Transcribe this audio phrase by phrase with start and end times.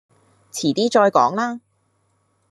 [0.51, 1.61] 遲啲再講啦